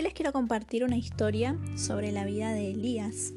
Hoy 0.00 0.04
les 0.04 0.14
quiero 0.14 0.32
compartir 0.32 0.82
una 0.82 0.96
historia 0.96 1.58
sobre 1.76 2.10
la 2.10 2.24
vida 2.24 2.54
de 2.54 2.70
Elías 2.70 3.34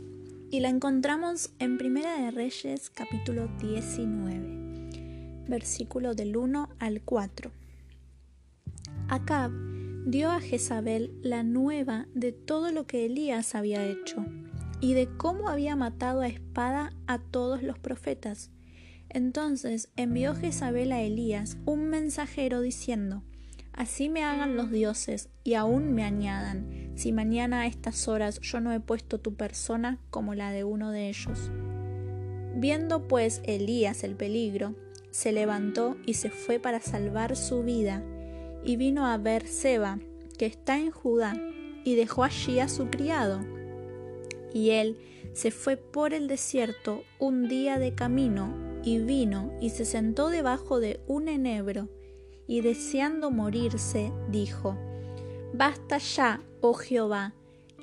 y 0.49 0.61
la 0.61 0.69
encontramos 0.69 1.49
en 1.59 1.77
Primera 1.77 2.17
de 2.17 2.31
Reyes 2.31 2.89
capítulo 2.89 3.49
19, 3.59 5.43
versículo 5.49 6.15
del 6.15 6.37
1 6.37 6.69
al 6.79 7.01
4. 7.01 7.51
Acab 9.09 9.51
dio 10.05 10.31
a 10.31 10.39
Jezabel 10.39 11.19
la 11.21 11.43
nueva 11.43 12.07
de 12.13 12.31
todo 12.31 12.71
lo 12.71 12.87
que 12.87 13.07
Elías 13.07 13.55
había 13.55 13.85
hecho 13.85 14.25
y 14.79 14.93
de 14.93 15.09
cómo 15.17 15.49
había 15.49 15.75
matado 15.75 16.21
a 16.21 16.29
espada 16.29 16.93
a 17.07 17.19
todos 17.19 17.61
los 17.61 17.77
profetas. 17.77 18.51
Entonces 19.09 19.89
envió 19.97 20.33
Jezabel 20.33 20.93
a 20.93 21.01
Elías 21.01 21.57
un 21.65 21.89
mensajero 21.89 22.61
diciendo, 22.61 23.21
Así 23.73 24.07
me 24.07 24.23
hagan 24.23 24.55
los 24.55 24.71
dioses 24.71 25.29
y 25.43 25.55
aún 25.55 25.93
me 25.93 26.03
añadan, 26.03 26.91
si 26.95 27.11
mañana 27.11 27.61
a 27.61 27.65
estas 27.65 28.07
horas 28.07 28.39
yo 28.39 28.59
no 28.59 28.71
he 28.71 28.79
puesto 28.79 29.19
tu 29.19 29.33
persona 29.33 29.99
como 30.11 30.35
la 30.35 30.51
de 30.51 30.63
uno 30.63 30.91
de 30.91 31.09
ellos. 31.09 31.51
Viendo 32.55 33.07
pues 33.07 33.41
Elías 33.45 34.03
el 34.03 34.15
peligro, 34.15 34.75
se 35.09 35.31
levantó 35.31 35.97
y 36.05 36.13
se 36.13 36.29
fue 36.29 36.59
para 36.59 36.81
salvar 36.81 37.35
su 37.35 37.63
vida, 37.63 38.03
y 38.63 38.77
vino 38.77 39.07
a 39.07 39.17
ver 39.17 39.47
Seba, 39.47 39.99
que 40.37 40.45
está 40.45 40.77
en 40.77 40.91
Judá, 40.91 41.33
y 41.83 41.95
dejó 41.95 42.23
allí 42.23 42.59
a 42.59 42.69
su 42.69 42.89
criado. 42.89 43.41
Y 44.53 44.69
él 44.69 44.97
se 45.33 45.49
fue 45.49 45.77
por 45.77 46.13
el 46.13 46.27
desierto 46.27 47.03
un 47.17 47.47
día 47.47 47.79
de 47.79 47.95
camino, 47.95 48.55
y 48.83 48.99
vino 48.99 49.51
y 49.59 49.71
se 49.71 49.85
sentó 49.85 50.29
debajo 50.29 50.79
de 50.79 50.99
un 51.07 51.27
enebro, 51.27 51.89
y 52.47 52.61
deseando 52.61 53.31
morirse, 53.31 54.11
dijo, 54.29 54.77
Basta 55.53 55.97
ya, 55.97 56.41
oh 56.61 56.73
Jehová, 56.73 57.33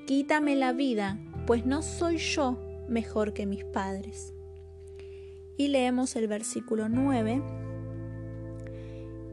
quítame 0.06 0.56
la 0.56 0.72
vida, 0.72 1.18
pues 1.46 1.66
no 1.66 1.82
soy 1.82 2.18
yo 2.18 2.58
mejor 2.88 3.32
que 3.32 3.46
mis 3.46 3.64
padres. 3.64 4.34
Y 5.56 5.68
leemos 5.68 6.16
el 6.16 6.26
versículo 6.26 6.88
9. 6.88 7.42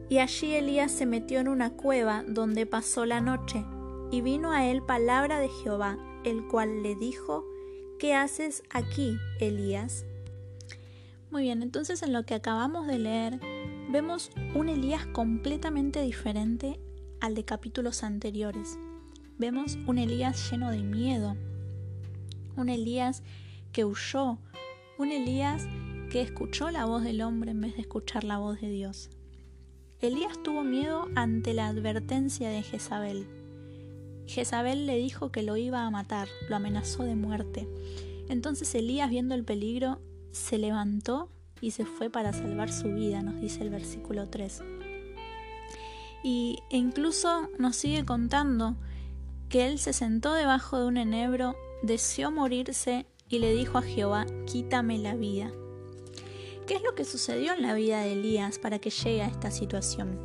Y 0.08 0.18
allí 0.18 0.54
Elías 0.54 0.92
se 0.92 1.04
metió 1.04 1.40
en 1.40 1.48
una 1.48 1.70
cueva 1.70 2.24
donde 2.26 2.64
pasó 2.64 3.04
la 3.04 3.20
noche, 3.20 3.64
y 4.10 4.22
vino 4.22 4.52
a 4.52 4.66
él 4.66 4.82
palabra 4.82 5.38
de 5.38 5.48
Jehová, 5.48 5.98
el 6.24 6.46
cual 6.46 6.82
le 6.82 6.94
dijo, 6.94 7.44
¿qué 7.98 8.14
haces 8.14 8.62
aquí, 8.70 9.18
Elías? 9.40 10.06
Muy 11.30 11.42
bien, 11.42 11.62
entonces 11.62 12.02
en 12.02 12.12
lo 12.12 12.24
que 12.24 12.34
acabamos 12.34 12.86
de 12.86 12.98
leer, 12.98 13.40
vemos 13.88 14.30
un 14.54 14.68
Elías 14.68 15.06
completamente 15.06 16.02
diferente 16.02 16.78
al 17.20 17.34
de 17.34 17.44
capítulos 17.44 18.02
anteriores. 18.02 18.78
Vemos 19.38 19.78
un 19.86 19.96
Elías 19.98 20.50
lleno 20.50 20.70
de 20.70 20.82
miedo, 20.82 21.36
un 22.56 22.68
Elías 22.68 23.22
que 23.72 23.86
huyó, 23.86 24.38
un 24.98 25.10
Elías 25.10 25.66
que 26.10 26.20
escuchó 26.20 26.70
la 26.70 26.84
voz 26.84 27.02
del 27.02 27.22
hombre 27.22 27.52
en 27.52 27.62
vez 27.62 27.76
de 27.76 27.82
escuchar 27.82 28.24
la 28.24 28.38
voz 28.38 28.60
de 28.60 28.68
Dios. 28.68 29.08
Elías 30.00 30.42
tuvo 30.42 30.64
miedo 30.64 31.08
ante 31.14 31.54
la 31.54 31.68
advertencia 31.68 32.50
de 32.50 32.62
Jezabel. 32.62 33.26
Jezabel 34.26 34.86
le 34.86 34.98
dijo 34.98 35.32
que 35.32 35.42
lo 35.42 35.56
iba 35.56 35.86
a 35.86 35.90
matar, 35.90 36.28
lo 36.48 36.56
amenazó 36.56 37.04
de 37.04 37.16
muerte. 37.16 37.66
Entonces 38.28 38.74
Elías, 38.74 39.08
viendo 39.08 39.34
el 39.34 39.44
peligro, 39.44 39.98
se 40.30 40.58
levantó 40.58 41.30
y 41.60 41.72
se 41.72 41.84
fue 41.84 42.10
para 42.10 42.32
salvar 42.32 42.72
su 42.72 42.92
vida, 42.92 43.22
nos 43.22 43.40
dice 43.40 43.62
el 43.62 43.70
versículo 43.70 44.28
3. 44.28 44.62
Y 46.22 46.58
incluso 46.70 47.48
nos 47.58 47.76
sigue 47.76 48.04
contando 48.04 48.76
que 49.48 49.66
él 49.66 49.78
se 49.78 49.92
sentó 49.92 50.34
debajo 50.34 50.78
de 50.78 50.86
un 50.86 50.96
enebro, 50.96 51.56
deseó 51.82 52.30
morirse 52.30 53.06
y 53.28 53.38
le 53.38 53.52
dijo 53.52 53.78
a 53.78 53.82
Jehová, 53.82 54.26
quítame 54.46 54.98
la 54.98 55.14
vida. 55.14 55.52
¿Qué 56.66 56.74
es 56.74 56.82
lo 56.82 56.94
que 56.94 57.04
sucedió 57.04 57.54
en 57.54 57.62
la 57.62 57.74
vida 57.74 58.00
de 58.00 58.12
Elías 58.12 58.58
para 58.58 58.78
que 58.78 58.90
llegue 58.90 59.22
a 59.22 59.26
esta 59.26 59.50
situación? 59.50 60.18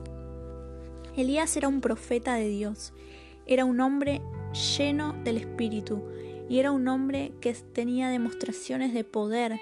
Elías 1.16 1.56
era 1.56 1.68
un 1.68 1.80
profeta 1.80 2.36
de 2.36 2.50
Dios, 2.50 2.92
era 3.46 3.66
un 3.66 3.80
hombre 3.80 4.22
lleno 4.78 5.14
del 5.24 5.38
Espíritu 5.38 6.04
y 6.50 6.60
era 6.60 6.72
un 6.72 6.88
hombre 6.88 7.34
que 7.40 7.54
tenía 7.54 8.10
demostraciones 8.10 8.94
de 8.94 9.04
poder. 9.04 9.60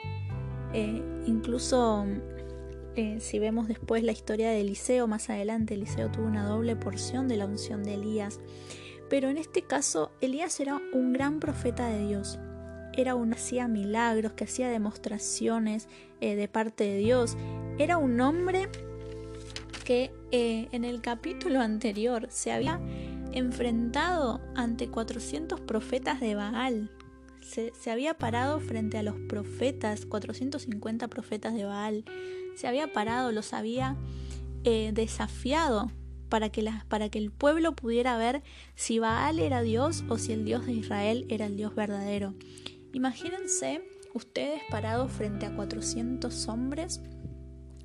Eh, 0.74 1.02
incluso 1.26 2.06
eh, 2.96 3.20
si 3.20 3.40
vemos 3.40 3.68
después 3.68 4.04
la 4.04 4.12
historia 4.12 4.50
de 4.50 4.62
Eliseo, 4.62 5.08
más 5.08 5.30
adelante 5.30 5.74
Eliseo 5.74 6.10
tuvo 6.10 6.26
una 6.26 6.46
doble 6.46 6.76
porción 6.76 7.28
de 7.28 7.38
la 7.38 7.46
unción 7.46 7.84
de 7.84 7.96
Elías. 7.96 8.40
Pero 9.10 9.30
en 9.30 9.38
este 9.38 9.64
caso, 9.64 10.12
Elías 10.22 10.60
era 10.60 10.82
un 10.94 11.14
gran 11.14 11.40
profeta 11.40 11.88
de 11.88 12.06
Dios. 12.08 12.40
Era 12.94 13.16
un 13.16 13.34
hacía 13.34 13.68
milagros, 13.68 14.34
que 14.34 14.46
hacía 14.46 14.70
demostraciones 14.70 15.88
eh, 16.22 16.36
de 16.36 16.48
parte 16.48 16.86
de 16.86 16.98
Dios. 16.98 17.38
Era 17.78 17.98
un 17.98 18.20
hombre 18.22 18.70
que 19.86 20.12
en 20.32 20.86
el 20.86 21.02
capítulo 21.02 21.60
anterior 21.60 22.28
se 22.30 22.54
había 22.54 22.80
enfrentado 23.34 24.40
ante 24.56 24.88
400 24.88 25.60
profetas 25.60 26.22
de 26.22 26.36
Baal. 26.36 26.90
Se, 27.52 27.92
había 27.92 28.14
parado 28.14 28.62
frente 28.62 28.98
a 28.98 29.04
los 29.04 29.16
profetas, 29.28 30.06
450 30.06 31.10
profetas 31.10 31.54
de 31.54 31.66
Baal 31.66 32.06
se 32.56 32.68
había 32.68 32.94
parado, 32.94 33.34
los 33.34 33.52
había 33.52 33.98
eh, 34.64 34.92
desafiado 34.94 35.92
para 36.30 36.50
que, 36.50 36.72
para 36.88 37.10
que 37.10 37.20
el 37.20 37.30
pueblo 37.30 37.76
pudiera 37.76 38.18
ver 38.18 38.42
si 38.76 39.00
Baal 39.00 39.40
era 39.40 39.62
Dios 39.62 40.06
o 40.08 40.18
si 40.18 40.32
el 40.32 40.46
Dios 40.46 40.66
de 40.66 40.72
Israel 40.72 41.26
era 41.28 41.46
el 41.46 41.58
Dios 41.58 41.76
verdadero. 41.76 42.36
Imagínense 42.94 43.84
ustedes 44.14 44.62
parados 44.70 45.12
frente 45.12 45.46
a 45.46 45.54
400 45.54 46.48
hombres, 46.48 47.02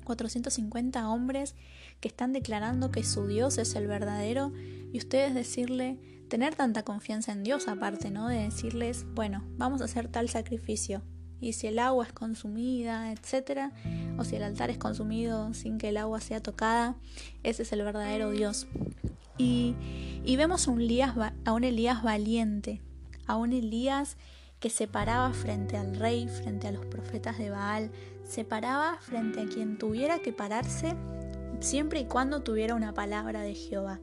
450 0.05 1.09
hombres 1.09 1.55
que 1.99 2.07
están 2.07 2.31
declarando 2.31 2.89
que 2.89 3.03
su 3.03 3.27
Dios 3.27 3.57
es 3.57 3.75
el 3.75 3.87
verdadero 3.87 4.53
y 4.93 4.97
ustedes 4.97 5.33
decirle, 5.33 5.99
tener 6.27 6.55
tanta 6.55 6.83
confianza 6.83 7.31
en 7.31 7.43
Dios 7.43 7.67
aparte, 7.67 8.11
¿no? 8.11 8.27
De 8.27 8.43
decirles, 8.43 9.05
bueno, 9.13 9.43
vamos 9.57 9.81
a 9.81 9.85
hacer 9.85 10.07
tal 10.07 10.29
sacrificio, 10.29 11.01
y 11.39 11.53
si 11.53 11.67
el 11.67 11.79
agua 11.79 12.05
es 12.05 12.13
consumida, 12.13 13.11
etcétera, 13.11 13.71
o 14.17 14.23
si 14.23 14.35
el 14.35 14.43
altar 14.43 14.69
es 14.69 14.77
consumido 14.77 15.53
sin 15.53 15.77
que 15.77 15.89
el 15.89 15.97
agua 15.97 16.19
sea 16.19 16.41
tocada, 16.41 16.95
ese 17.43 17.63
es 17.63 17.71
el 17.71 17.83
verdadero 17.83 18.31
Dios. 18.31 18.67
Y, 19.37 19.75
vemos 20.35 20.67
a 20.67 20.71
un, 20.71 20.81
Elías, 20.81 21.13
a 21.45 21.53
un 21.53 21.63
Elías 21.63 22.01
valiente, 22.01 22.81
a 23.27 23.35
un 23.35 23.53
Elías 23.53 24.17
que 24.59 24.71
se 24.71 24.87
paraba 24.87 25.31
frente 25.33 25.77
al 25.77 25.95
rey, 25.95 26.27
frente 26.27 26.67
a 26.67 26.71
los 26.71 26.85
profetas 26.87 27.37
de 27.37 27.51
Baal, 27.51 27.91
se 28.23 28.43
paraba 28.43 28.97
frente 28.99 29.41
a 29.41 29.45
quien 29.45 29.77
tuviera 29.77 30.19
que 30.19 30.33
pararse 30.33 30.95
siempre 31.59 31.99
y 31.99 32.05
cuando 32.05 32.41
tuviera 32.41 32.73
una 32.73 32.93
palabra 32.93 33.41
de 33.41 33.53
Jehová. 33.53 33.99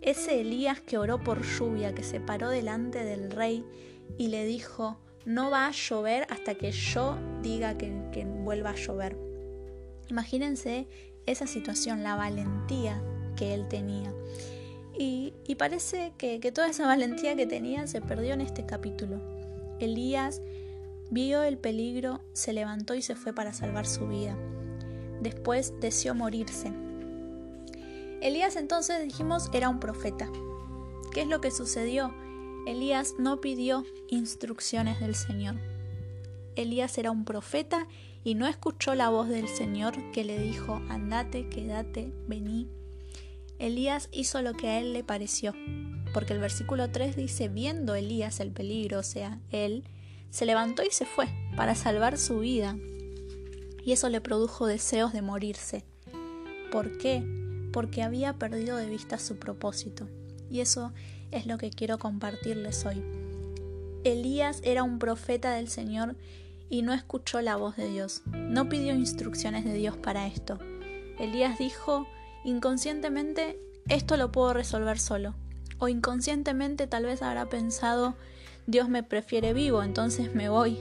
Ese 0.00 0.40
Elías 0.40 0.80
que 0.80 0.98
oró 0.98 1.22
por 1.22 1.42
lluvia, 1.42 1.94
que 1.94 2.02
se 2.02 2.20
paró 2.20 2.48
delante 2.48 3.04
del 3.04 3.30
rey 3.30 3.64
y 4.16 4.28
le 4.28 4.44
dijo, 4.44 4.98
no 5.24 5.50
va 5.50 5.66
a 5.66 5.72
llover 5.72 6.26
hasta 6.30 6.54
que 6.54 6.72
yo 6.72 7.18
diga 7.42 7.76
que, 7.76 8.24
vuelva 8.44 8.70
a 8.70 8.76
llover. 8.76 9.16
Imagínense 10.08 10.86
esa 11.26 11.46
situación, 11.46 12.02
la 12.02 12.16
valentía 12.16 13.02
que 13.36 13.52
él 13.52 13.68
tenía. 13.68 14.12
Y, 14.96 15.34
parece 15.56 16.12
que, 16.16 16.38
toda 16.50 16.68
esa 16.68 16.86
valentía 16.86 17.36
que 17.36 17.46
tenía 17.46 17.86
se 17.86 18.00
perdió 18.00 18.32
en 18.32 18.40
este 18.40 18.64
capítulo. 18.64 19.20
Elías 19.80 20.40
vio 21.10 21.42
el 21.42 21.58
peligro, 21.58 22.20
se 22.32 22.52
levantó 22.52 22.94
y 22.94 23.02
se 23.02 23.14
fue 23.14 23.32
para 23.32 23.52
salvar 23.52 23.86
su 23.86 24.08
vida. 24.08 24.36
Después 25.20 25.74
deseó 25.80 26.14
morirse. 26.14 26.72
Elías 28.20 28.56
entonces 28.56 29.02
dijimos 29.02 29.48
era 29.52 29.68
un 29.68 29.80
profeta. 29.80 30.30
¿Qué 31.12 31.22
es 31.22 31.28
lo 31.28 31.40
que 31.40 31.50
sucedió? 31.50 32.12
Elías 32.66 33.14
no 33.18 33.40
pidió 33.40 33.84
instrucciones 34.08 35.00
del 35.00 35.14
Señor. 35.14 35.56
Elías 36.56 36.98
era 36.98 37.10
un 37.10 37.24
profeta 37.24 37.86
y 38.24 38.34
no 38.34 38.46
escuchó 38.46 38.94
la 38.94 39.08
voz 39.08 39.28
del 39.28 39.48
Señor 39.48 39.94
que 40.12 40.24
le 40.24 40.38
dijo, 40.38 40.82
andate, 40.88 41.48
quédate, 41.48 42.12
vení. 42.26 42.68
Elías 43.58 44.08
hizo 44.12 44.42
lo 44.42 44.54
que 44.54 44.68
a 44.68 44.80
él 44.80 44.92
le 44.92 45.04
pareció, 45.04 45.54
porque 46.12 46.32
el 46.32 46.40
versículo 46.40 46.90
3 46.90 47.16
dice, 47.16 47.48
viendo 47.48 47.94
Elías 47.94 48.40
el 48.40 48.52
peligro, 48.52 48.98
o 48.98 49.04
sea, 49.04 49.40
él, 49.50 49.84
se 50.30 50.44
levantó 50.44 50.82
y 50.82 50.90
se 50.90 51.06
fue 51.06 51.26
para 51.56 51.74
salvar 51.74 52.18
su 52.18 52.40
vida. 52.40 52.76
Y 53.84 53.92
eso 53.92 54.08
le 54.08 54.20
produjo 54.20 54.66
deseos 54.66 55.12
de 55.12 55.22
morirse. 55.22 55.84
¿Por 56.70 56.98
qué? 56.98 57.24
Porque 57.78 58.02
había 58.02 58.32
perdido 58.32 58.76
de 58.76 58.90
vista 58.90 59.18
su 59.18 59.36
propósito. 59.36 60.08
Y 60.50 60.58
eso 60.58 60.92
es 61.30 61.46
lo 61.46 61.58
que 61.58 61.70
quiero 61.70 61.96
compartirles 61.96 62.84
hoy. 62.84 63.04
Elías 64.02 64.60
era 64.64 64.82
un 64.82 64.98
profeta 64.98 65.52
del 65.52 65.68
Señor 65.68 66.16
y 66.68 66.82
no 66.82 66.92
escuchó 66.92 67.40
la 67.40 67.54
voz 67.54 67.76
de 67.76 67.88
Dios, 67.88 68.22
no 68.32 68.68
pidió 68.68 68.94
instrucciones 68.94 69.64
de 69.64 69.74
Dios 69.74 69.96
para 69.96 70.26
esto. 70.26 70.58
Elías 71.20 71.56
dijo 71.56 72.08
inconscientemente, 72.44 73.60
esto 73.88 74.16
lo 74.16 74.32
puedo 74.32 74.54
resolver 74.54 74.98
solo. 74.98 75.36
O 75.78 75.86
inconscientemente 75.86 76.88
tal 76.88 77.04
vez 77.04 77.22
habrá 77.22 77.48
pensado, 77.48 78.16
Dios 78.66 78.88
me 78.88 79.04
prefiere 79.04 79.52
vivo, 79.52 79.84
entonces 79.84 80.34
me 80.34 80.48
voy 80.48 80.78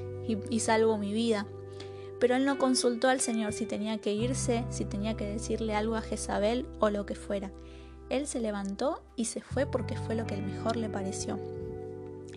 y, 0.50 0.62
salvo 0.62 0.98
mi 0.98 1.14
vida. 1.14 1.46
Pero 2.20 2.36
él 2.36 2.46
no 2.46 2.58
consultó 2.58 3.10
al 3.10 3.22
Señor 3.22 3.54
si 3.54 3.66
tenía 3.66 3.98
que 4.00 4.14
irse, 4.14 4.66
si 4.70 4.86
tenía 4.86 5.16
que 5.16 5.26
decirle 5.26 5.76
algo 5.76 5.96
a 5.96 6.02
Jezabel 6.02 6.66
o 6.80 6.90
lo 6.90 7.06
que 7.06 7.16
fuera. 7.16 7.52
Él 8.10 8.28
se 8.28 8.40
levantó 8.40 9.02
y 9.16 9.26
se 9.26 9.42
fue 9.42 9.66
porque 9.66 9.98
fue 9.98 10.16
lo 10.16 10.26
que 10.26 10.38
mejor 10.38 10.78
le 10.78 10.90
pareció. 10.90 11.40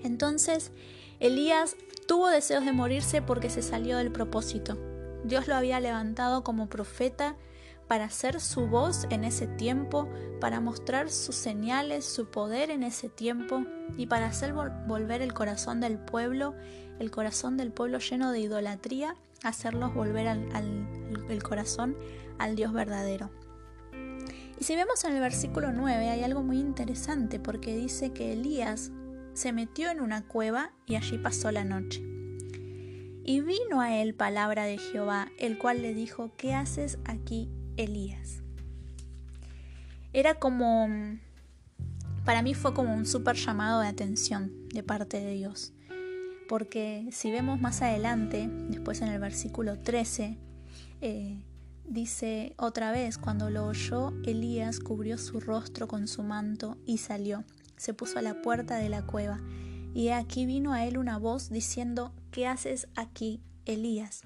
Entonces, 0.02 0.72
Elías 1.20 1.76
tuvo 2.06 2.28
deseos 2.28 2.64
de 2.64 2.72
morirse 2.72 3.22
porque 3.22 3.50
se 3.50 3.62
salió 3.62 3.98
del 3.98 4.10
propósito. 4.10 4.76
Dios 5.24 5.48
lo 5.48 5.54
había 5.54 5.80
levantado 5.80 6.42
como 6.42 6.68
profeta 6.68 7.36
para 7.86 8.08
ser 8.08 8.40
su 8.40 8.68
voz 8.68 9.06
en 9.10 9.24
ese 9.24 9.46
tiempo, 9.46 10.08
para 10.40 10.60
mostrar 10.60 11.10
sus 11.10 11.34
señales, 11.34 12.04
su 12.04 12.26
poder 12.26 12.70
en 12.70 12.84
ese 12.84 13.08
tiempo 13.08 13.64
y 13.96 14.06
para 14.06 14.26
hacer 14.26 14.52
volver 14.52 15.22
el 15.22 15.34
corazón 15.34 15.80
del 15.80 15.98
pueblo, 15.98 16.54
el 17.00 17.10
corazón 17.10 17.56
del 17.56 17.72
pueblo 17.72 17.98
lleno 17.98 18.30
de 18.30 18.40
idolatría, 18.40 19.16
hacerlos 19.42 19.94
volver 19.94 20.28
al, 20.28 20.48
el 21.28 21.42
corazón 21.42 21.96
al 22.38 22.56
Dios 22.56 22.72
verdadero. 22.72 23.30
Y 24.58 24.64
si 24.64 24.76
vemos 24.76 25.04
en 25.04 25.14
el 25.14 25.20
versículo 25.20 25.72
9 25.72 26.10
hay 26.10 26.22
algo 26.22 26.42
muy 26.42 26.58
interesante 26.58 27.40
porque 27.40 27.76
dice 27.76 28.12
que 28.12 28.32
Elías 28.32 28.92
se 29.32 29.52
metió 29.52 29.90
en 29.90 30.00
una 30.00 30.26
cueva 30.26 30.72
y 30.86 30.96
allí 30.96 31.16
pasó 31.18 31.50
la 31.50 31.64
noche. 31.64 32.02
Y 33.24 33.40
vino 33.40 33.80
a 33.80 33.96
él 33.96 34.14
palabra 34.14 34.64
de 34.64 34.78
Jehová, 34.78 35.30
el 35.38 35.56
cual 35.58 35.82
le 35.82 35.94
dijo, 35.94 36.32
¿qué 36.36 36.54
haces 36.54 36.98
aquí, 37.04 37.48
Elías. 37.76 38.42
Era 40.12 40.34
como, 40.34 40.88
para 42.24 42.42
mí 42.42 42.54
fue 42.54 42.74
como 42.74 42.94
un 42.94 43.06
súper 43.06 43.36
llamado 43.36 43.80
de 43.80 43.88
atención 43.88 44.68
de 44.68 44.82
parte 44.82 45.20
de 45.20 45.32
Dios. 45.32 45.72
Porque 46.50 47.08
si 47.12 47.30
vemos 47.30 47.60
más 47.60 47.80
adelante, 47.80 48.50
después 48.70 49.02
en 49.02 49.08
el 49.10 49.20
versículo 49.20 49.78
13, 49.78 50.36
eh, 51.00 51.44
dice 51.84 52.54
otra 52.56 52.90
vez, 52.90 53.18
cuando 53.18 53.50
lo 53.50 53.66
oyó, 53.66 54.12
Elías 54.24 54.80
cubrió 54.80 55.16
su 55.16 55.38
rostro 55.38 55.86
con 55.86 56.08
su 56.08 56.24
manto 56.24 56.76
y 56.86 56.98
salió. 56.98 57.44
Se 57.76 57.94
puso 57.94 58.18
a 58.18 58.22
la 58.22 58.42
puerta 58.42 58.78
de 58.78 58.88
la 58.88 59.02
cueva. 59.02 59.38
Y 59.94 60.08
aquí 60.08 60.44
vino 60.44 60.72
a 60.72 60.84
él 60.84 60.98
una 60.98 61.18
voz 61.18 61.50
diciendo, 61.50 62.12
¿qué 62.32 62.48
haces 62.48 62.88
aquí, 62.96 63.40
Elías? 63.64 64.24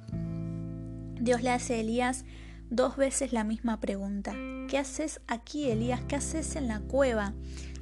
Dios 1.20 1.42
le 1.42 1.50
hace 1.50 1.74
a 1.74 1.80
Elías 1.80 2.24
dos 2.70 2.96
veces 2.96 3.34
la 3.34 3.44
misma 3.44 3.80
pregunta. 3.80 4.32
¿Qué 4.70 4.78
haces 4.78 5.20
aquí, 5.26 5.68
Elías? 5.68 6.00
¿Qué 6.08 6.16
haces 6.16 6.56
en 6.56 6.68
la 6.68 6.80
cueva? 6.80 7.34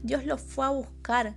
Dios 0.03 0.27
lo 0.27 0.37
fue 0.37 0.67
a 0.67 0.71
buscar. 0.71 1.37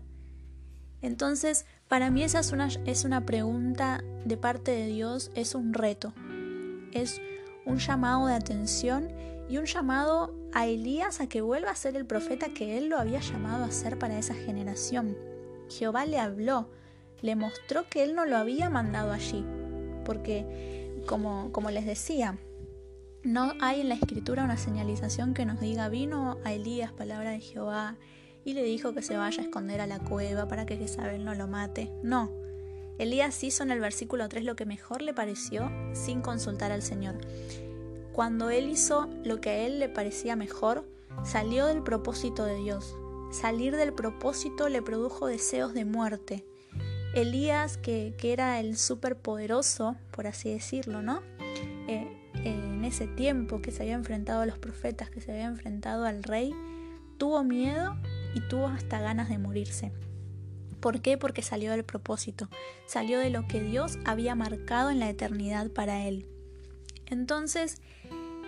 Entonces, 1.04 1.68
para 1.88 2.10
mí 2.10 2.24
esa 2.24 2.40
es 2.40 2.52
una, 2.52 2.70
es 2.86 3.06
una 3.06 3.26
pregunta 3.26 4.04
de 4.26 4.38
parte 4.38 4.72
de 4.72 4.88
Dios, 4.88 5.32
es 5.36 5.56
un 5.56 5.74
reto, 5.74 6.14
es 6.92 7.22
un 7.66 7.78
llamado 7.78 8.28
de 8.28 8.34
atención 8.34 9.10
y 9.50 9.58
un 9.58 9.66
llamado 9.66 10.34
a 10.54 10.66
Elías 10.66 11.22
a 11.22 11.28
que 11.28 11.42
vuelva 11.42 11.72
a 11.72 11.76
ser 11.76 11.96
el 11.96 12.06
profeta 12.06 12.50
que 12.50 12.78
él 12.78 12.90
lo 12.90 12.98
había 12.98 13.20
llamado 13.20 13.64
a 13.66 13.72
ser 13.72 14.00
para 14.00 14.18
esa 14.18 14.34
generación. 14.34 15.16
Jehová 15.70 16.06
le 16.06 16.20
habló, 16.20 16.70
le 17.22 17.36
mostró 17.36 17.88
que 17.90 18.04
él 18.04 18.16
no 18.16 18.26
lo 18.26 18.38
había 18.38 18.70
mandado 18.70 19.12
allí, 19.12 19.46
porque 20.04 21.02
como, 21.08 21.52
como 21.52 21.70
les 21.70 21.86
decía, 21.86 22.38
no 23.24 23.54
hay 23.60 23.82
en 23.82 23.90
la 23.90 23.96
escritura 23.96 24.44
una 24.44 24.58
señalización 24.58 25.34
que 25.34 25.46
nos 25.46 25.60
diga 25.60 25.90
vino 25.90 26.38
a 26.44 26.54
Elías 26.54 26.92
palabra 26.92 27.32
de 27.32 27.40
Jehová 27.40 27.98
y 28.46 28.54
le 28.54 28.64
dijo 28.64 28.94
que 28.94 29.02
se 29.02 29.18
vaya 29.18 29.42
a 29.42 29.46
esconder 29.46 29.82
a 29.82 29.88
la 29.88 30.00
cueva 30.00 30.48
para 30.48 30.68
que 30.68 30.78
Jezabel 30.78 31.26
no 31.26 31.34
lo 31.34 31.48
mate. 31.48 31.92
No. 32.04 32.32
Elías 33.00 33.44
hizo 33.44 33.64
en 33.64 33.72
el 33.72 33.80
versículo 33.82 34.30
3 34.30 34.46
lo 34.46 34.56
que 34.56 34.66
mejor 34.66 35.02
le 35.02 35.14
pareció 35.14 35.70
sin 35.94 36.22
consultar 36.22 36.72
al 36.72 36.84
Señor. 36.84 37.16
Cuando 38.14 38.52
él 38.52 38.70
hizo 38.70 39.10
lo 39.24 39.42
que 39.42 39.50
a 39.50 39.58
él 39.66 39.80
le 39.80 39.90
parecía 39.90 40.36
mejor, 40.36 40.88
salió 41.26 41.66
del 41.66 41.82
propósito 41.82 42.46
de 42.46 42.56
Dios. 42.56 42.96
Salir 43.32 43.76
del 43.76 43.92
propósito 43.92 44.70
le 44.70 44.82
produjo 44.82 45.26
deseos 45.26 45.74
de 45.74 45.84
muerte. 45.84 46.46
Elías, 47.16 47.78
que, 47.78 48.14
que 48.18 48.32
era 48.32 48.60
el 48.60 48.78
superpoderoso, 48.78 49.96
por 50.12 50.28
así 50.28 50.52
decirlo, 50.52 51.02
¿no? 51.02 51.22
Eh, 51.88 52.08
en 52.44 52.86
ese 52.86 53.08
tiempo 53.08 53.62
que 53.62 53.72
se 53.72 53.84
había 53.84 53.96
enfrentado 53.96 54.42
a 54.42 54.46
los 54.46 54.60
profetas, 54.60 55.10
que 55.10 55.20
se 55.20 55.32
había 55.32 55.46
enfrentado 55.46 56.06
al 56.06 56.24
rey, 56.24 56.54
tuvo 57.18 57.44
miedo 57.44 57.96
y 58.36 58.42
tuvo 58.42 58.68
hasta 58.68 59.00
ganas 59.00 59.30
de 59.30 59.40
morirse. 59.40 59.92
¿Por 60.80 61.02
qué? 61.02 61.18
Porque 61.18 61.42
salió 61.42 61.72
del 61.72 61.84
propósito, 61.84 62.48
salió 62.86 63.18
de 63.18 63.32
lo 63.32 63.48
que 63.48 63.60
Dios 63.60 63.98
había 64.06 64.36
marcado 64.36 64.92
en 64.92 65.00
la 65.00 65.10
eternidad 65.10 65.72
para 65.72 66.06
él. 66.06 66.28
Entonces, 67.08 67.82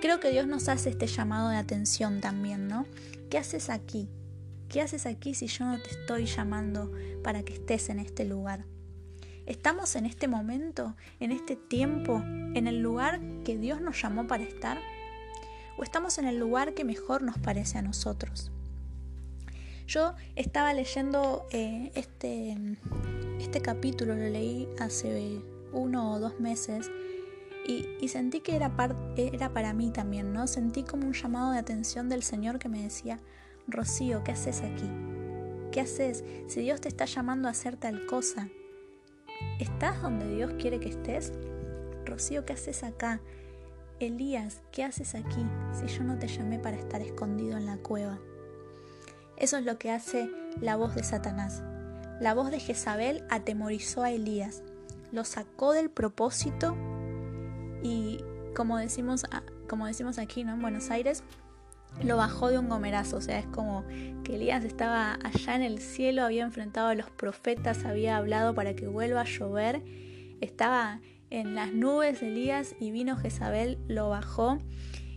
creo 0.01 0.19
que 0.19 0.29
Dios 0.29 0.45
nos 0.45 0.69
hace 0.69 0.89
este 0.89 1.07
llamado 1.07 1.49
de 1.49 1.57
atención 1.57 2.21
también, 2.21 2.67
¿no? 2.67 2.85
¿Qué 3.31 3.39
haces 3.39 3.71
aquí? 3.71 4.07
¿Qué 4.69 4.81
haces 4.81 5.05
aquí 5.05 5.33
si 5.33 5.47
yo 5.47 5.65
no 5.65 5.81
te 5.81 5.89
estoy 5.89 6.25
llamando 6.25 6.91
para 7.23 7.41
que 7.43 7.53
estés 7.53 7.89
en 7.89 7.99
este 7.99 8.25
lugar? 8.25 8.65
¿Estamos 9.45 9.95
en 9.95 10.05
este 10.05 10.27
momento, 10.27 10.97
en 11.21 11.31
este 11.31 11.55
tiempo, 11.55 12.21
en 12.23 12.67
el 12.67 12.81
lugar 12.81 13.21
que 13.45 13.57
Dios 13.57 13.79
nos 13.79 14.01
llamó 14.01 14.27
para 14.27 14.43
estar? 14.43 14.77
¿O 15.77 15.83
estamos 15.83 16.17
en 16.17 16.25
el 16.25 16.37
lugar 16.37 16.73
que 16.73 16.83
mejor 16.83 17.21
nos 17.21 17.37
parece 17.37 17.77
a 17.77 17.81
nosotros? 17.81 18.51
Yo 19.87 20.13
estaba 20.35 20.73
leyendo 20.73 21.47
eh, 21.51 21.91
este, 21.95 22.57
este 23.39 23.61
capítulo, 23.61 24.15
lo 24.15 24.27
leí 24.27 24.67
hace 24.79 25.41
uno 25.71 26.13
o 26.13 26.19
dos 26.19 26.39
meses 26.39 26.91
y, 27.65 28.07
sentí 28.07 28.39
que 28.39 28.55
era, 28.55 28.71
era 29.17 29.53
para 29.53 29.73
mí 29.73 29.91
también, 29.91 30.31
¿no? 30.31 30.47
Sentí 30.47 30.83
como 30.83 31.07
un 31.07 31.13
llamado 31.13 31.51
de 31.51 31.59
atención 31.59 32.07
del 32.09 32.23
Señor 32.23 32.59
que 32.59 32.69
me 32.69 32.81
decía, 32.81 33.19
Rocío, 33.67 34.23
¿qué 34.23 34.31
haces 34.31 34.61
aquí? 34.61 34.89
¿Qué 35.71 35.81
haces? 35.81 36.23
Si 36.47 36.61
Dios 36.61 36.79
te 36.79 36.87
está 36.87 37.05
llamando 37.05 37.47
a 37.47 37.51
hacer 37.51 37.75
tal 37.75 38.05
cosa, 38.05 38.47
¿Estás 39.59 40.01
donde 40.01 40.27
Dios 40.27 40.53
quiere 40.59 40.79
que 40.79 40.89
estés? 40.89 41.33
Rocío, 42.05 42.45
¿qué 42.45 42.53
haces 42.53 42.83
acá? 42.83 43.21
Elías, 43.99 44.61
¿qué 44.71 44.83
haces 44.83 45.15
aquí 45.15 45.45
si 45.73 45.87
yo 45.87 46.03
no 46.03 46.17
te 46.17 46.27
llamé 46.27 46.59
para 46.59 46.77
estar 46.77 47.01
escondido 47.01 47.57
en 47.57 47.65
la 47.65 47.77
cueva? 47.77 48.19
Eso 49.37 49.57
es 49.57 49.65
lo 49.65 49.77
que 49.77 49.91
hace 49.91 50.29
la 50.61 50.75
voz 50.75 50.95
de 50.95 51.03
Satanás. 51.03 51.63
La 52.19 52.33
voz 52.33 52.49
de 52.49 52.59
Jezabel 52.59 53.23
atemorizó 53.29 54.01
a 54.01 54.11
Elías, 54.11 54.63
lo 55.11 55.23
sacó 55.23 55.73
del 55.73 55.89
propósito 55.89 56.75
y 57.83 58.19
como 58.55 58.77
decimos, 58.77 59.23
como 59.69 59.85
decimos 59.85 60.17
aquí 60.17 60.43
¿no? 60.43 60.53
en 60.53 60.61
Buenos 60.61 60.89
Aires, 60.89 61.23
lo 62.03 62.17
bajó 62.17 62.49
de 62.49 62.57
un 62.57 62.69
gomerazo, 62.69 63.17
o 63.17 63.21
sea, 63.21 63.39
es 63.39 63.45
como 63.47 63.85
que 64.23 64.35
Elías 64.35 64.63
estaba 64.63 65.17
allá 65.23 65.55
en 65.55 65.61
el 65.61 65.79
cielo, 65.79 66.23
había 66.23 66.43
enfrentado 66.43 66.87
a 66.87 66.95
los 66.95 67.09
profetas, 67.09 67.85
había 67.85 68.17
hablado 68.17 68.53
para 68.53 68.75
que 68.75 68.87
vuelva 68.87 69.21
a 69.21 69.25
llover, 69.25 69.83
estaba 70.41 70.99
en 71.29 71.55
las 71.55 71.73
nubes 71.73 72.21
Elías 72.21 72.75
y 72.79 72.91
vino 72.91 73.17
Jezabel, 73.17 73.77
lo 73.87 74.09
bajó 74.09 74.57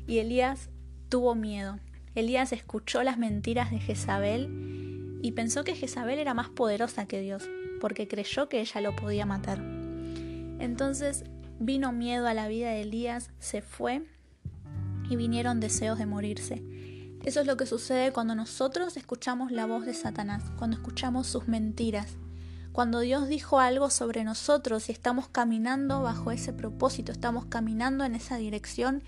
y 0.07 0.19
Elías 0.19 0.71
tuvo 1.09 1.35
miedo. 1.35 1.79
Elías 2.15 2.53
escuchó 2.53 3.03
las 3.03 3.19
mentiras 3.19 3.71
de 3.71 3.79
Jezabel 3.79 5.19
y 5.23 5.33
pensó 5.33 5.65
que 5.65 5.77
Jezabel 5.77 6.19
era 6.19 6.35
más 6.35 6.49
poderosa 6.49 7.07
que 7.07 7.21
Dios, 7.21 7.49
porque 7.81 8.09
creyó 8.09 8.49
que 8.49 8.61
ella 8.61 8.81
lo 8.81 8.97
podía 8.97 9.27
matar. 9.27 9.59
Entonces 10.59 11.25
vino 11.59 11.93
miedo 11.93 12.27
a 12.27 12.35
la 12.35 12.49
vida 12.49 12.71
de 12.71 12.83
Elías, 12.83 13.31
se 13.39 13.63
fue 13.63 14.03
y 15.09 15.17
vinieron 15.17 15.61
deseos 15.61 15.99
de 15.99 16.07
morirse. 16.07 16.65
Eso 17.25 17.41
es 17.41 17.47
lo 17.47 17.57
que 17.57 17.67
sucede 17.67 18.13
cuando 18.13 18.35
nosotros 18.35 18.97
escuchamos 18.97 19.53
la 19.53 19.67
voz 19.67 19.85
de 19.85 19.95
Satanás, 19.95 20.43
cuando 20.57 20.77
escuchamos 20.77 21.27
sus 21.27 21.49
mentiras, 21.49 22.17
cuando 22.73 23.01
Dios 23.01 23.29
dijo 23.29 23.61
algo 23.61 23.91
sobre 23.91 24.25
nosotros 24.25 24.89
y 24.89 24.93
estamos 24.93 25.29
caminando 25.29 26.03
bajo 26.03 26.31
ese 26.31 26.53
propósito, 26.53 27.13
estamos 27.13 27.47
caminando 27.47 28.05
en 28.05 28.15
esa 28.15 28.37
dirección 28.37 29.03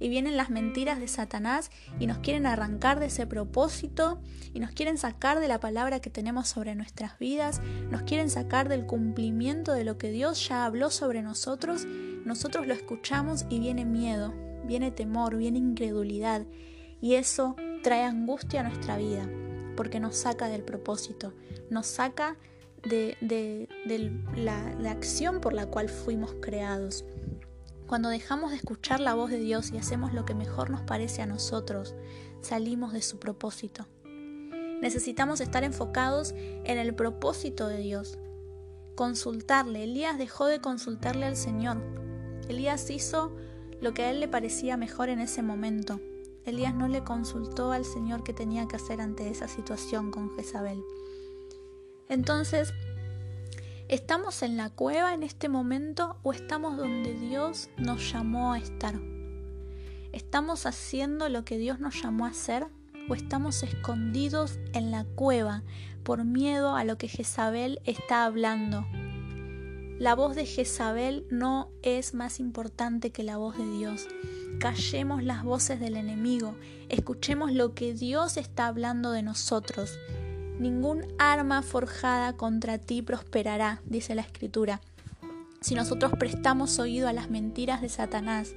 y 0.00 0.08
vienen 0.08 0.36
las 0.36 0.50
mentiras 0.50 1.00
de 1.00 1.08
Satanás 1.08 1.70
y 1.98 2.06
nos 2.06 2.18
quieren 2.18 2.46
arrancar 2.46 3.00
de 3.00 3.06
ese 3.06 3.26
propósito 3.26 4.20
y 4.54 4.60
nos 4.60 4.72
quieren 4.72 4.98
sacar 4.98 5.40
de 5.40 5.48
la 5.48 5.60
palabra 5.60 6.00
que 6.00 6.10
tenemos 6.10 6.48
sobre 6.48 6.74
nuestras 6.74 7.18
vidas, 7.18 7.60
nos 7.90 8.02
quieren 8.02 8.30
sacar 8.30 8.68
del 8.68 8.86
cumplimiento 8.86 9.72
de 9.72 9.84
lo 9.84 9.98
que 9.98 10.10
Dios 10.10 10.48
ya 10.48 10.64
habló 10.64 10.90
sobre 10.90 11.22
nosotros, 11.22 11.86
nosotros 12.24 12.66
lo 12.66 12.74
escuchamos 12.74 13.46
y 13.48 13.58
viene 13.60 13.84
miedo, 13.84 14.34
viene 14.64 14.90
temor, 14.90 15.36
viene 15.36 15.58
incredulidad 15.58 16.46
y 17.00 17.14
eso 17.14 17.56
trae 17.82 18.04
angustia 18.04 18.60
a 18.60 18.64
nuestra 18.64 18.96
vida 18.96 19.28
porque 19.76 20.00
nos 20.00 20.16
saca 20.16 20.48
del 20.48 20.64
propósito, 20.64 21.34
nos 21.70 21.86
saca 21.86 22.36
de, 22.82 23.68
la, 24.34 24.74
la 24.74 24.90
acción 24.90 25.40
por 25.40 25.52
la 25.52 25.66
cual 25.66 25.88
fuimos 25.88 26.34
creados. 26.40 27.04
Cuando 27.88 28.10
dejamos 28.10 28.50
de 28.50 28.58
escuchar 28.58 29.00
la 29.00 29.14
voz 29.14 29.30
de 29.30 29.38
Dios 29.38 29.72
y 29.72 29.78
hacemos 29.78 30.12
lo 30.12 30.26
que 30.26 30.34
mejor 30.34 30.68
nos 30.68 30.82
parece 30.82 31.22
a 31.22 31.26
nosotros, 31.26 31.94
salimos 32.42 32.92
de 32.92 33.00
su 33.00 33.18
propósito. 33.18 33.86
Necesitamos 34.82 35.40
estar 35.40 35.64
enfocados 35.64 36.34
en 36.36 36.76
el 36.76 36.94
propósito 36.94 37.66
de 37.66 37.78
Dios. 37.78 38.18
Consultarle. 38.94 39.84
Elías 39.84 40.18
dejó 40.18 40.44
de 40.44 40.60
consultarle 40.60 41.24
al 41.24 41.34
Señor. 41.34 41.78
Elías 42.46 42.90
hizo 42.90 43.34
lo 43.80 43.94
que 43.94 44.02
a 44.02 44.10
él 44.10 44.20
le 44.20 44.28
parecía 44.28 44.76
mejor 44.76 45.08
en 45.08 45.20
ese 45.20 45.40
momento. 45.40 45.98
Elías 46.44 46.74
no 46.74 46.88
le 46.88 47.02
consultó 47.04 47.72
al 47.72 47.86
Señor 47.86 48.22
qué 48.22 48.34
tenía 48.34 48.68
que 48.68 48.76
hacer 48.76 49.00
ante 49.00 49.30
esa 49.30 49.48
situación 49.48 50.10
con 50.10 50.36
Jezabel. 50.36 50.84
Entonces, 52.10 52.70
¿estamos 53.88 54.42
en 54.42 54.56
la 54.56 54.68
cueva 54.68 55.14
en 55.14 55.22
este 55.22 55.48
momento 55.48 56.18
o 56.22 56.32
estamos 56.32 56.76
donde 56.76 57.14
Dios 57.14 57.70
nos 57.78 58.12
llamó 58.12 58.52
a 58.52 58.58
estar? 58.58 59.00
¿Estamos 60.12 60.66
haciendo 60.66 61.28
lo 61.28 61.44
que 61.44 61.58
Dios 61.58 61.80
nos 61.80 62.02
llamó 62.02 62.26
a 62.26 62.30
hacer 62.30 62.66
o 63.08 63.14
estamos 63.14 63.62
escondidos 63.62 64.58
en 64.74 64.90
la 64.90 65.04
cueva 65.04 65.62
por 66.02 66.24
miedo 66.24 66.76
a 66.76 66.84
lo 66.84 66.98
que 66.98 67.08
Jezabel 67.08 67.80
está 67.84 68.24
hablando? 68.24 68.86
La 69.98 70.14
voz 70.14 70.36
de 70.36 70.46
Jezabel 70.46 71.26
no 71.30 71.70
es 71.82 72.14
más 72.14 72.40
importante 72.40 73.10
que 73.10 73.22
la 73.22 73.38
voz 73.38 73.56
de 73.56 73.68
Dios. 73.70 74.06
Callemos 74.60 75.24
las 75.24 75.42
voces 75.42 75.80
del 75.80 75.96
enemigo, 75.96 76.54
escuchemos 76.88 77.52
lo 77.52 77.74
que 77.74 77.94
Dios 77.94 78.36
está 78.36 78.66
hablando 78.66 79.12
de 79.12 79.22
nosotros. 79.22 79.98
Ningún 80.58 81.06
arma 81.18 81.62
forjada 81.62 82.32
contra 82.32 82.78
ti 82.78 83.02
prosperará, 83.02 83.80
dice 83.84 84.14
la 84.14 84.22
Escritura. 84.22 84.80
Si 85.60 85.74
nosotros 85.74 86.12
prestamos 86.18 86.78
oído 86.78 87.08
a 87.08 87.12
las 87.12 87.30
mentiras 87.30 87.80
de 87.80 87.88
Satanás, 87.88 88.54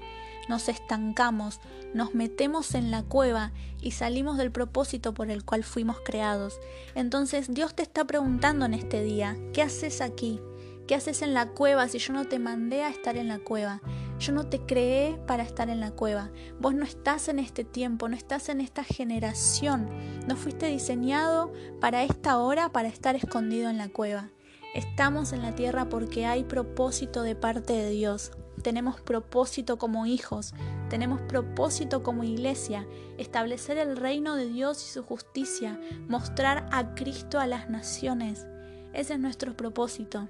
nos 0.50 0.70
estancamos, 0.70 1.60
nos 1.94 2.14
metemos 2.14 2.76
en 2.76 2.92
la 2.92 3.04
cueva 3.04 3.52
y 3.82 3.92
salimos 3.92 4.38
del 4.38 4.52
propósito 4.52 5.14
por 5.14 5.30
el 5.30 5.44
cual 5.44 5.64
fuimos 5.64 5.98
creados. 6.04 6.60
Entonces 6.96 7.54
Dios 7.54 7.76
te 7.76 7.84
está 7.84 8.06
preguntando 8.06 8.66
en 8.66 8.74
este 8.74 9.04
día, 9.04 9.38
¿qué 9.54 9.62
haces 9.62 10.02
aquí? 10.02 10.40
¿Qué 10.88 10.96
haces 10.96 11.22
en 11.22 11.34
la 11.34 11.48
cueva 11.48 11.88
si 11.88 12.00
yo 12.00 12.14
no 12.14 12.26
te 12.26 12.40
mandé 12.40 12.84
a 12.84 12.90
estar 12.90 13.16
en 13.18 13.28
la 13.28 13.40
cueva? 13.40 13.82
Yo 14.22 14.34
no 14.34 14.44
te 14.44 14.60
creé 14.60 15.20
para 15.26 15.42
estar 15.42 15.68
en 15.72 15.80
la 15.80 15.90
cueva. 15.90 16.30
Vos 16.60 16.76
no 16.76 16.84
estás 16.86 17.28
en 17.28 17.40
este 17.40 17.64
tiempo, 17.64 18.08
no 18.08 18.16
estás 18.16 18.50
en 18.50 18.62
esta 18.62 18.84
generación. 18.84 19.90
No 20.28 20.36
fuiste 20.36 20.68
diseñado 20.68 21.52
para 21.80 22.04
esta 22.04 22.38
hora 22.38 22.72
para 22.72 22.88
estar 22.88 23.16
escondido 23.16 23.68
en 23.72 23.80
la 23.80 23.90
cueva. 23.90 24.30
Estamos 24.76 25.34
en 25.34 25.42
la 25.42 25.56
tierra 25.56 25.90
porque 25.90 26.28
hay 26.28 26.44
propósito 26.44 27.24
de 27.24 27.36
parte 27.36 27.74
de 27.74 27.90
Dios. 27.90 28.32
Tenemos 28.62 29.02
propósito 29.02 29.80
como 29.80 30.06
hijos, 30.06 30.54
tenemos 30.88 31.20
propósito 31.22 32.04
como 32.04 32.24
iglesia, 32.24 32.86
establecer 33.18 33.80
el 33.80 33.98
reino 33.98 34.36
de 34.36 34.48
Dios 34.48 34.86
y 34.86 34.94
su 34.94 35.02
justicia, 35.02 35.80
mostrar 36.08 36.70
a 36.72 36.94
Cristo 36.94 37.40
a 37.40 37.48
las 37.48 37.72
naciones. 37.72 38.46
Ese 38.94 39.16
es 39.16 39.20
nuestro 39.20 39.58
propósito 39.58 40.30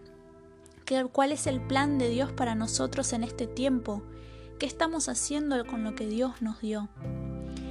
cuál 1.11 1.31
es 1.31 1.47
el 1.47 1.61
plan 1.61 1.97
de 1.97 2.09
Dios 2.09 2.31
para 2.31 2.55
nosotros 2.55 3.13
en 3.13 3.23
este 3.23 3.47
tiempo, 3.47 4.03
qué 4.59 4.65
estamos 4.65 5.09
haciendo 5.09 5.65
con 5.65 5.83
lo 5.83 5.95
que 5.95 6.05
Dios 6.05 6.41
nos 6.41 6.61
dio. 6.61 6.89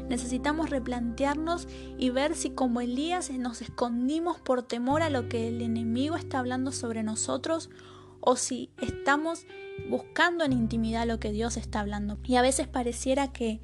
Necesitamos 0.09 0.71
replantearnos 0.71 1.69
y 1.99 2.11
ver 2.11 2.35
si 2.35 2.51
como 2.51 2.81
Elías 2.81 3.31
nos 3.31 3.63
escondimos 3.63 4.41
por 4.41 4.63
temor 4.63 5.03
a 5.03 5.11
lo 5.11 5.29
que 5.29 5.49
el 5.49 5.63
enemigo 5.63 6.17
está 6.17 6.41
hablando 6.41 6.73
sobre 6.73 7.03
nosotros 7.03 7.71
o 8.21 8.37
si 8.37 8.71
estamos 8.81 9.47
buscando 9.89 10.45
en 10.45 10.53
intimidad 10.53 11.07
lo 11.07 11.21
que 11.21 11.31
Dios 11.31 11.57
está 11.57 11.81
hablando. 11.81 12.19
Y 12.25 12.37
a 12.37 12.43
veces 12.43 12.67
pareciera 12.67 13.33
que, 13.33 13.61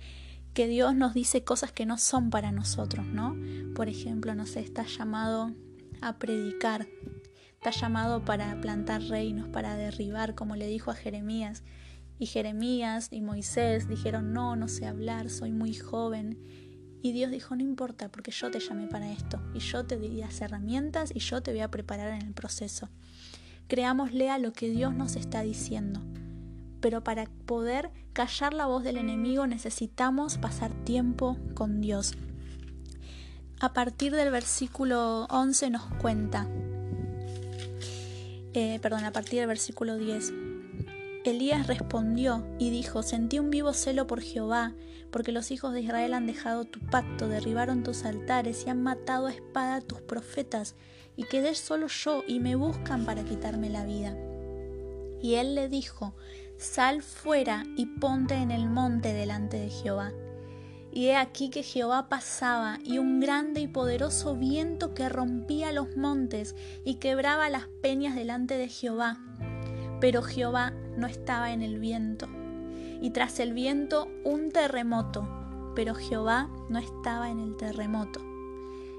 que 0.55 0.69
Dios 0.69 0.95
nos 0.95 1.15
dice 1.15 1.43
cosas 1.43 1.73
que 1.73 1.87
no 1.87 1.99
son 1.99 2.31
para 2.31 2.53
nosotros, 2.53 3.07
¿no? 3.07 3.37
Por 3.75 3.89
ejemplo, 3.89 4.35
no 4.35 4.47
sé, 4.47 4.61
está 4.61 4.85
llamado 4.85 5.51
a 6.01 6.19
predicar 6.19 6.87
Está 7.67 7.81
llamado 7.81 8.25
para 8.25 8.61
plantar 8.61 9.03
reinos, 9.03 9.49
para 9.49 9.75
derribar, 9.75 10.37
como 10.37 10.55
le 10.55 10.69
dijo 10.69 10.93
a 10.93 10.95
Jeremías. 10.95 11.65
Y 12.17 12.27
Jeremías 12.27 13.09
y 13.11 13.23
Moisés 13.23 13.89
dijeron, 13.89 14.33
no, 14.33 14.55
no 14.55 14.69
sé 14.69 14.87
hablar, 14.87 15.31
soy 15.31 15.51
muy 15.51 15.75
joven. 15.75 16.39
Y 17.03 17.11
Dios 17.11 17.33
dijo, 17.33 17.57
no 17.57 17.63
importa, 17.63 18.09
porque 18.09 18.31
yo 18.31 18.53
te 18.53 18.61
llamé 18.61 18.87
para 18.87 19.11
esto, 19.11 19.43
y 19.53 19.59
yo 19.59 19.85
te 19.85 19.99
di 19.99 20.11
las 20.11 20.41
herramientas 20.41 21.11
y 21.13 21.19
yo 21.19 21.43
te 21.43 21.51
voy 21.51 21.59
a 21.59 21.69
preparar 21.69 22.13
en 22.13 22.25
el 22.25 22.35
proceso. 22.35 22.89
Creámosle 23.67 24.31
a 24.31 24.39
lo 24.39 24.53
que 24.53 24.71
Dios 24.71 24.95
nos 24.95 25.17
está 25.17 25.41
diciendo. 25.41 26.01
Pero 26.81 27.03
para 27.03 27.29
poder 27.47 27.91
callar 28.13 28.55
la 28.55 28.67
voz 28.67 28.85
del 28.85 28.97
enemigo 28.97 29.49
necesitamos 29.49 30.39
pasar 30.39 30.73
tiempo 30.85 31.37
con 31.55 31.81
Dios. 31.81 32.15
A 33.59 33.73
partir 33.73 34.15
del 34.15 34.31
versículo 34.31 35.25
11 35.31 35.71
nos 35.71 35.83
cuenta, 35.97 36.47
eh, 38.57 38.79
perdón, 38.81 39.05
a 39.05 39.13
partir 39.13 39.41
del 39.41 39.49
versículo 39.49 39.99
10. 39.99 40.33
Elías 41.27 41.67
respondió 41.67 42.47
y 42.59 42.71
dijo, 42.71 43.03
sentí 43.03 43.39
un 43.39 43.51
vivo 43.51 43.75
celo 43.75 44.07
por 44.07 44.23
Jehová, 44.23 44.73
porque 45.11 45.31
los 45.31 45.51
hijos 45.51 45.75
de 45.75 45.83
Israel 45.83 46.15
han 46.15 46.27
dejado 46.27 46.65
tu 46.65 46.81
pacto, 46.81 47.29
derribaron 47.29 47.83
tus 47.83 48.07
altares 48.07 48.65
y 48.67 48.71
han 48.71 48.83
matado 48.83 49.27
a 49.27 49.33
espada 49.33 49.77
a 49.77 49.81
tus 49.83 50.01
profetas, 50.01 50.75
y 51.17 51.25
quedé 51.25 51.55
solo 51.55 51.89
yo 51.89 52.23
y 52.27 52.41
me 52.41 52.55
buscan 52.55 53.05
para 53.05 53.25
quitarme 53.25 53.69
la 53.69 53.85
vida. 53.85 54.17
Y 55.21 55.35
él 55.35 55.55
le 55.55 55.69
dijo, 55.69 56.15
sal 56.57 57.03
fuera 57.03 57.65
y 57.77 57.85
ponte 57.85 58.37
en 58.37 58.51
el 58.51 58.71
monte 58.71 59.13
delante 59.13 59.59
de 59.59 59.69
Jehová. 59.69 60.13
Y 60.97 61.09
he 61.09 61.17
aquí 61.17 61.51
que 61.51 61.63
Jehová 61.63 62.09
pasaba, 62.09 62.79
y 62.83 62.97
un 62.97 63.21
grande 63.21 63.61
y 63.61 63.69
poderoso 63.69 64.35
viento 64.35 64.95
que 64.95 65.11
rompía 65.11 65.71
los 65.71 65.95
montes 65.95 66.57
y 66.87 66.95
quebraba 66.95 67.51
las 67.51 67.67
peñas 67.83 68.15
delante 68.15 68.57
de 68.57 68.71
Jehová. 68.71 69.19
Pero 70.01 70.23
Jehová 70.23 70.73
no 70.97 71.07
estaba 71.07 71.53
en 71.53 71.61
el 71.61 71.79
viento. 71.81 72.29
Y 73.03 73.11
tras 73.11 73.41
el 73.41 73.53
viento 73.53 74.09
un 74.25 74.51
terremoto, 74.51 75.29
pero 75.75 75.95
Jehová 75.95 76.49
no 76.71 76.79
estaba 76.79 77.31
en 77.31 77.41
el 77.41 77.59
terremoto. 77.59 78.21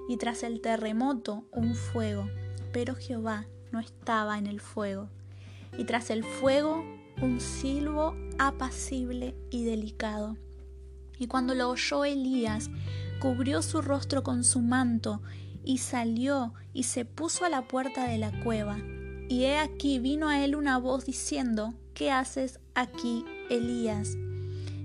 Y 0.07 0.17
tras 0.17 0.43
el 0.43 0.61
terremoto 0.61 1.45
un 1.51 1.73
fuego, 1.73 2.29
pero 2.73 2.93
Jehová 2.93 3.47
no 3.71 3.79
estaba 3.79 4.37
en 4.37 4.45
el 4.45 4.61
fuego. 4.61 5.09
Y 5.75 5.85
tras 5.85 6.11
el 6.11 6.23
fuego 6.23 6.83
un 7.23 7.41
silbo 7.41 8.13
apacible 8.37 9.33
y 9.49 9.63
delicado 9.63 10.37
y 11.19 11.27
cuando 11.27 11.53
lo 11.55 11.69
oyó 11.69 12.05
Elías, 12.05 12.69
cubrió 13.19 13.61
su 13.61 13.81
rostro 13.81 14.23
con 14.23 14.43
su 14.43 14.61
manto, 14.61 15.21
y 15.63 15.79
salió 15.79 16.53
y 16.73 16.83
se 16.83 17.03
puso 17.03 17.43
a 17.43 17.49
la 17.49 17.67
puerta 17.67 18.07
de 18.07 18.17
la 18.17 18.31
cueva. 18.43 18.77
Y 19.29 19.43
he 19.43 19.57
aquí 19.57 19.99
vino 19.99 20.29
a 20.29 20.43
él 20.45 20.55
una 20.55 20.77
voz 20.77 21.05
diciendo, 21.05 21.73
¿qué 21.93 22.11
haces 22.11 22.61
aquí, 22.73 23.25
Elías? 23.49 24.15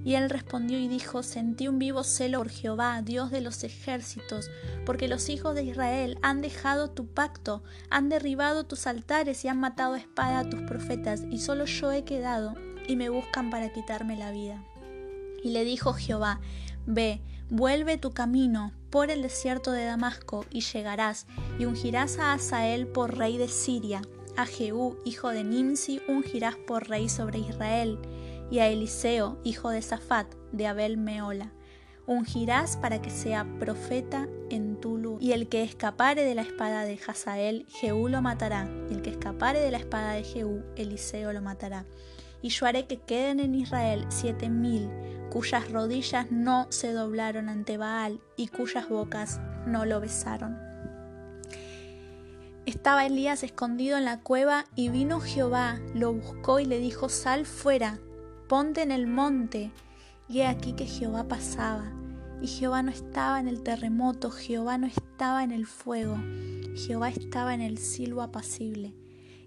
Y 0.04 0.14
él 0.14 0.28
respondió 0.28 0.80
y 0.80 0.88
dijo, 0.88 1.22
sentí 1.22 1.68
un 1.68 1.78
vivo 1.78 2.02
celo 2.02 2.38
por 2.38 2.48
Jehová, 2.48 3.02
Dios 3.02 3.30
de 3.30 3.40
los 3.40 3.62
ejércitos, 3.62 4.50
porque 4.84 5.06
los 5.06 5.28
hijos 5.28 5.54
de 5.54 5.62
Israel 5.62 6.18
han 6.22 6.40
dejado 6.40 6.90
tu 6.90 7.06
pacto, 7.06 7.62
han 7.88 8.08
derribado 8.08 8.64
tus 8.64 8.88
altares 8.88 9.44
y 9.44 9.48
han 9.48 9.60
matado 9.60 9.94
a 9.94 9.98
espada 9.98 10.40
a 10.40 10.50
tus 10.50 10.62
profetas, 10.62 11.22
y 11.30 11.38
solo 11.38 11.66
yo 11.66 11.92
he 11.92 12.02
quedado, 12.02 12.54
y 12.88 12.96
me 12.96 13.10
buscan 13.10 13.50
para 13.50 13.72
quitarme 13.72 14.16
la 14.16 14.32
vida. 14.32 14.64
Y 15.42 15.50
le 15.50 15.64
dijo 15.64 15.92
Jehová, 15.92 16.40
Ve, 16.86 17.20
vuelve 17.50 17.98
tu 17.98 18.12
camino 18.12 18.72
por 18.90 19.10
el 19.10 19.22
desierto 19.22 19.72
de 19.72 19.84
Damasco, 19.84 20.44
y 20.50 20.60
llegarás, 20.60 21.26
y 21.58 21.64
ungirás 21.64 22.18
a 22.18 22.34
Asael 22.34 22.86
por 22.86 23.16
rey 23.16 23.38
de 23.38 23.48
Siria, 23.48 24.02
a 24.36 24.46
Jehú, 24.46 24.98
hijo 25.04 25.28
de 25.28 25.44
Nimsi, 25.44 26.00
ungirás 26.08 26.56
por 26.56 26.88
rey 26.88 27.08
sobre 27.08 27.38
Israel, 27.38 27.98
y 28.50 28.58
a 28.58 28.68
Eliseo, 28.68 29.38
hijo 29.44 29.70
de 29.70 29.82
Safat, 29.82 30.26
de 30.52 30.66
Abel 30.66 30.98
Meola. 30.98 31.52
Ungirás 32.06 32.76
para 32.76 33.00
que 33.00 33.10
sea 33.10 33.46
profeta 33.58 34.28
en 34.50 34.80
tu 34.80 34.98
lugar. 34.98 35.22
Y 35.22 35.32
el 35.32 35.48
que 35.48 35.62
escapare 35.62 36.24
de 36.24 36.34
la 36.34 36.42
espada 36.42 36.84
de 36.84 36.98
Hazael, 37.06 37.66
Jehú 37.70 38.08
lo 38.08 38.20
matará, 38.20 38.68
y 38.90 38.94
el 38.94 39.02
que 39.02 39.10
escapare 39.10 39.60
de 39.60 39.70
la 39.70 39.78
espada 39.78 40.12
de 40.12 40.24
Jehú, 40.24 40.62
Eliseo 40.76 41.32
lo 41.32 41.40
matará. 41.40 41.86
Y 42.42 42.48
yo 42.48 42.66
haré 42.66 42.86
que 42.86 42.98
queden 42.98 43.40
en 43.40 43.54
Israel 43.54 44.04
siete 44.08 44.48
mil 44.48 44.90
cuyas 45.30 45.72
rodillas 45.72 46.30
no 46.30 46.66
se 46.68 46.92
doblaron 46.92 47.48
ante 47.48 47.78
Baal 47.78 48.20
y 48.36 48.48
cuyas 48.48 48.90
bocas 48.90 49.40
no 49.66 49.86
lo 49.86 49.98
besaron. 49.98 50.58
Estaba 52.66 53.06
Elías 53.06 53.42
escondido 53.42 53.96
en 53.96 54.04
la 54.04 54.20
cueva 54.20 54.66
y 54.76 54.90
vino 54.90 55.20
Jehová, 55.20 55.80
lo 55.94 56.12
buscó 56.12 56.60
y 56.60 56.66
le 56.66 56.78
dijo, 56.78 57.08
sal 57.08 57.46
fuera, 57.46 57.98
ponte 58.46 58.82
en 58.82 58.92
el 58.92 59.06
monte. 59.06 59.72
Y 60.28 60.40
he 60.40 60.46
aquí 60.46 60.74
que 60.74 60.86
Jehová 60.86 61.24
pasaba. 61.28 61.90
Y 62.42 62.46
Jehová 62.46 62.82
no 62.82 62.90
estaba 62.90 63.40
en 63.40 63.48
el 63.48 63.62
terremoto, 63.62 64.30
Jehová 64.30 64.76
no 64.76 64.86
estaba 64.86 65.44
en 65.44 65.52
el 65.52 65.64
fuego, 65.66 66.18
Jehová 66.74 67.08
estaba 67.08 67.54
en 67.54 67.60
el 67.60 67.78
silbo 67.78 68.20
apacible. 68.20 68.94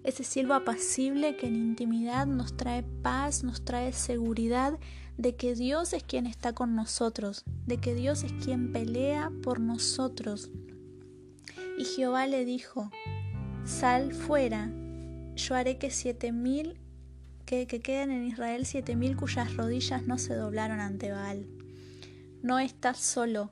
Ese 0.06 0.22
silbo 0.22 0.54
apacible 0.54 1.36
que 1.36 1.48
en 1.48 1.56
intimidad 1.56 2.28
nos 2.28 2.56
trae 2.56 2.84
paz, 2.84 3.42
nos 3.42 3.64
trae 3.64 3.92
seguridad 3.92 4.78
de 5.18 5.34
que 5.34 5.56
Dios 5.56 5.92
es 5.94 6.04
quien 6.04 6.28
está 6.28 6.52
con 6.52 6.76
nosotros, 6.76 7.42
de 7.66 7.78
que 7.78 7.92
Dios 7.92 8.22
es 8.22 8.32
quien 8.34 8.72
pelea 8.72 9.32
por 9.42 9.58
nosotros. 9.58 10.52
Y 11.76 11.84
Jehová 11.84 12.28
le 12.28 12.44
dijo, 12.44 12.92
Sal 13.64 14.12
fuera, 14.14 14.70
yo 15.34 15.56
haré 15.56 15.76
que 15.76 15.90
siete 15.90 16.30
mil 16.30 16.78
que, 17.44 17.66
que 17.66 17.80
queden 17.80 18.12
en 18.12 18.26
Israel 18.26 18.64
siete 18.64 18.94
mil 18.94 19.16
cuyas 19.16 19.56
rodillas 19.56 20.06
no 20.06 20.18
se 20.18 20.36
doblaron 20.36 20.78
ante 20.78 21.10
Baal. 21.10 21.48
No 22.44 22.60
estás 22.60 22.98
solo, 22.98 23.50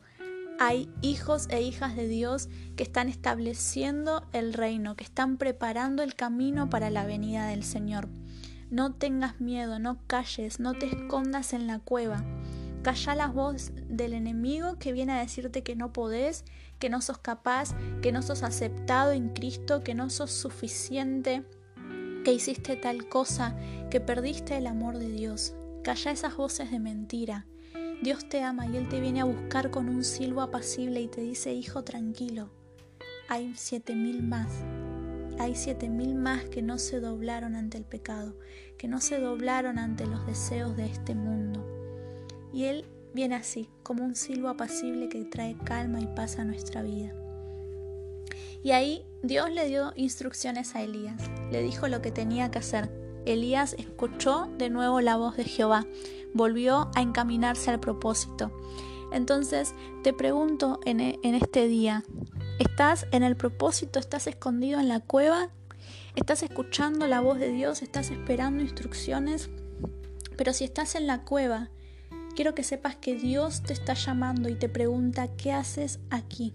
hay 0.59 0.89
hijos 1.03 1.47
e 1.51 1.63
hijas 1.63 1.97
de 1.97 2.09
Dios 2.09 2.49
que 2.77 2.83
están 2.83 3.09
estableciendo 3.09 4.27
el 4.33 4.53
reino, 4.53 4.97
que 4.97 5.05
están 5.05 5.37
preparando 5.37 6.03
el 6.03 6.15
camino 6.15 6.71
para 6.71 6.91
la 6.91 7.05
venida 7.05 7.47
del 7.47 7.65
Señor. 7.65 8.09
No 8.71 8.95
tengas 8.95 9.41
miedo, 9.41 9.79
no 9.79 9.99
calles, 10.07 10.61
no 10.61 10.75
te 10.75 10.87
escondas 10.87 11.53
en 11.53 11.67
la 11.67 11.79
cueva. 11.79 12.25
Calla 12.83 13.15
la 13.15 13.29
voz 13.29 13.73
del 13.89 14.13
enemigo 14.13 14.79
que 14.79 14.93
viene 14.93 15.13
a 15.13 15.21
decirte 15.21 15.63
que 15.63 15.77
no 15.77 15.93
podés, 15.93 16.45
que 16.79 16.91
no 16.91 17.01
sos 17.01 17.19
capaz, 17.19 17.75
que 18.03 18.13
no 18.13 18.21
sos 18.23 18.43
aceptado 18.43 19.13
en 19.13 19.31
Cristo, 19.31 19.83
que 19.83 19.95
no 19.95 20.11
sos 20.11 20.33
suficiente, 20.33 21.45
que 22.25 22.33
hiciste 22.33 22.77
tal 22.77 23.09
cosa, 23.09 23.57
que 23.91 24.01
perdiste 24.01 24.57
el 24.57 24.67
amor 24.67 24.99
de 24.99 25.11
Dios. 25.11 25.55
Calla 25.83 26.11
esas 26.11 26.37
voces 26.37 26.71
de 26.71 26.81
mentira. 26.81 27.47
Dios 28.03 28.29
te 28.29 28.43
ama 28.43 28.67
y 28.67 28.77
Él 28.77 28.89
te 28.89 29.01
viene 29.01 29.21
a 29.21 29.25
buscar 29.25 29.71
con 29.71 29.89
un 29.89 30.05
silbo 30.05 30.43
apacible 30.43 31.01
y 31.01 31.09
te 31.09 31.21
dice, 31.21 31.53
hijo, 31.53 31.85
tranquilo. 31.85 32.51
Hay 33.29 33.55
siete 33.57 33.95
mil 33.95 34.23
más. 34.23 34.53
Hay 35.39 35.55
siete 35.55 35.89
mil 35.89 36.15
más 36.15 36.45
que 36.45 36.63
no 36.63 36.79
se 36.79 37.01
doblaron 37.01 37.57
ante 37.57 37.79
el 37.79 37.85
pecado, 37.85 38.37
que 38.79 38.89
no 38.89 39.01
se 39.01 39.19
doblaron 39.19 39.79
ante 39.79 40.07
los 40.07 40.27
deseos 40.27 40.77
de 40.77 40.87
este 40.87 41.15
mundo. 41.15 41.65
Y 42.53 42.65
Él 42.65 42.85
viene 43.15 43.37
así, 43.37 43.71
como 43.83 44.05
un 44.05 44.15
silbo 44.15 44.49
apacible 44.49 45.09
que 45.09 45.25
trae 45.25 45.57
calma 45.65 46.01
y 46.01 46.07
paz 46.07 46.39
a 46.39 46.45
nuestra 46.45 46.83
vida. 46.83 47.15
Y 48.63 48.73
ahí 48.73 49.05
Dios 49.23 49.51
le 49.51 49.67
dio 49.69 49.93
instrucciones 49.95 50.75
a 50.75 50.83
Elías, 50.83 51.21
le 51.51 51.63
dijo 51.63 51.89
lo 51.89 52.03
que 52.03 52.11
tenía 52.11 52.51
que 52.51 52.59
hacer. 52.59 52.91
Elías 53.27 53.75
escuchó 53.79 54.51
de 54.59 54.71
nuevo 54.71 55.01
la 55.01 55.17
voz 55.17 55.37
de 55.37 55.45
Jehová, 55.45 55.87
volvió 56.35 56.91
a 56.95 57.01
encaminarse 57.01 57.71
al 57.71 57.81
propósito. 57.81 58.53
Entonces 59.13 59.75
te 60.03 60.13
pregunto 60.13 60.81
en, 60.85 61.01
e, 61.01 61.19
en 61.23 61.35
este 61.35 61.69
día, 61.69 62.05
¿estás 62.59 63.07
en 63.13 63.23
el 63.23 63.37
propósito? 63.37 63.99
¿Estás 63.99 64.27
escondido 64.27 64.81
en 64.81 64.89
la 64.89 65.01
cueva? 65.01 65.51
¿Estás 66.17 66.43
escuchando 66.43 67.07
la 67.07 67.21
voz 67.21 67.39
de 67.39 67.51
Dios? 67.51 67.83
¿Estás 67.83 68.11
esperando 68.11 68.63
instrucciones? 68.63 69.51
Pero 70.37 70.53
si 70.53 70.65
estás 70.65 70.97
en 70.97 71.07
la 71.07 71.23
cueva, 71.23 71.71
quiero 72.35 72.55
que 72.55 72.65
sepas 72.65 72.97
que 72.97 73.15
Dios 73.15 73.63
te 73.63 73.73
está 73.73 73.95
llamando 73.95 74.49
y 74.49 74.57
te 74.57 74.69
pregunta, 74.69 75.29
¿qué 75.37 75.53
haces 75.53 76.01
aquí? 76.11 76.55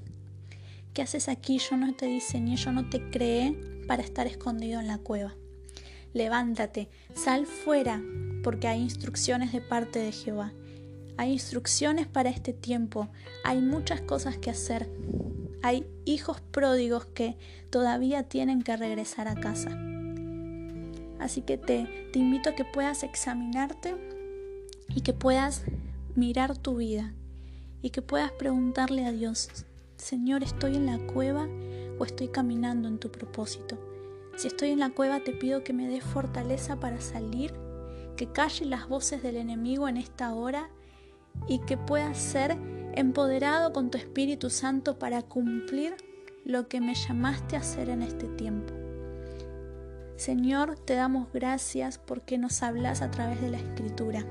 ¿Qué 0.93 1.01
haces 1.01 1.29
aquí? 1.29 1.59
Yo 1.59 1.77
no 1.77 1.93
te 1.95 2.07
diseñé, 2.07 2.57
yo 2.57 2.71
no 2.71 2.89
te 2.89 3.09
creé 3.09 3.57
para 3.87 4.03
estar 4.03 4.27
escondido 4.27 4.79
en 4.79 4.87
la 4.87 4.97
cueva. 4.97 5.35
Levántate, 6.13 6.89
sal 7.13 7.45
fuera, 7.45 8.01
porque 8.43 8.67
hay 8.67 8.81
instrucciones 8.81 9.51
de 9.51 9.61
parte 9.61 9.99
de 9.99 10.11
Jehová. 10.11 10.53
Hay 11.17 11.33
instrucciones 11.33 12.07
para 12.07 12.29
este 12.29 12.53
tiempo. 12.53 13.09
Hay 13.43 13.59
muchas 13.61 14.01
cosas 14.01 14.37
que 14.37 14.49
hacer. 14.49 14.89
Hay 15.61 15.85
hijos 16.05 16.39
pródigos 16.39 17.05
que 17.05 17.37
todavía 17.69 18.23
tienen 18.23 18.61
que 18.61 18.77
regresar 18.77 19.27
a 19.27 19.35
casa. 19.35 19.77
Así 21.19 21.41
que 21.41 21.57
te, 21.57 22.09
invito 22.13 22.49
a 22.49 22.55
que 22.55 22.63
puedas 22.63 23.03
examinarte 23.03 23.95
y 24.87 25.01
que 25.01 25.13
puedas 25.13 25.63
mirar 26.15 26.57
tu 26.57 26.77
vida 26.77 27.13
y 27.81 27.89
que 27.89 28.01
puedas 28.01 28.31
preguntarle 28.31 29.05
a 29.05 29.11
Dios, 29.11 29.49
Señor, 29.97 30.43
¿estoy 30.43 30.77
en 30.77 30.85
la 30.85 30.97
cueva 30.97 31.47
o 31.99 32.05
estoy 32.05 32.29
caminando 32.29 32.87
en 32.87 32.99
tu 32.99 33.11
propósito? 33.11 33.77
Si 34.37 34.47
estoy 34.47 34.69
en 34.69 34.79
la 34.79 34.91
cueva, 34.91 35.19
te 35.19 35.33
pido 35.33 35.65
que 35.65 35.73
me 35.73 35.89
des 35.89 36.03
fortaleza 36.03 36.79
para 36.79 37.01
salir, 37.01 37.53
que 38.19 38.27
calle 38.27 38.65
las 38.65 38.89
voces 38.89 39.23
del 39.23 39.37
enemigo 39.37 39.87
en 39.87 39.95
esta 39.95 40.33
hora 40.33 40.69
y 41.47 41.59
que 41.59 41.77
pueda 41.77 42.13
ser 42.13 42.57
empoderado 42.93 43.71
con 43.71 43.91
tu 43.91 43.97
Espíritu 43.97 44.49
Santo 44.49 44.99
para 44.99 45.21
cumplir 45.21 45.95
lo 46.43 46.67
que 46.67 46.81
me 46.81 46.95
llamaste 46.95 47.55
a 47.55 47.59
hacer 47.59 47.87
en 47.87 48.01
este 48.01 48.27
tiempo. 48.27 48.73
Señor, 50.17 50.77
te 50.79 50.95
damos 50.95 51.31
gracias 51.31 51.97
porque 51.97 52.37
nos 52.37 52.61
hablas 52.61 53.01
a 53.01 53.09
través 53.09 53.39
de 53.39 53.51
la 53.51 53.57
Escritura. 53.57 54.25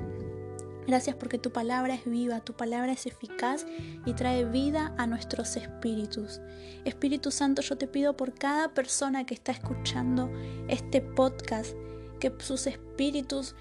Gracias 0.86 1.16
porque 1.16 1.38
tu 1.38 1.50
palabra 1.50 1.94
es 1.94 2.04
viva, 2.04 2.40
tu 2.40 2.52
palabra 2.52 2.92
es 2.92 3.06
eficaz 3.06 3.64
y 4.04 4.12
trae 4.12 4.44
vida 4.44 4.94
a 4.98 5.06
nuestros 5.06 5.56
espíritus. 5.56 6.42
Espíritu 6.84 7.30
Santo, 7.30 7.62
yo 7.62 7.78
te 7.78 7.86
pido 7.86 8.18
por 8.18 8.34
cada 8.34 8.74
persona 8.74 9.24
que 9.24 9.32
está 9.32 9.52
escuchando 9.52 10.30
este 10.68 11.00
podcast, 11.00 11.74
que 12.20 12.30
sus 12.38 12.66
espíritus 12.66 13.54